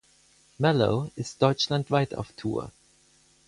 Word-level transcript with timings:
Mellow 0.57 1.11
ist 1.15 1.43
deutschlandweit 1.43 2.15
auf 2.15 2.31
Tour. 2.33 2.71